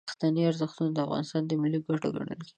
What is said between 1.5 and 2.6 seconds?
ملي ګټې ګڼل کیږي.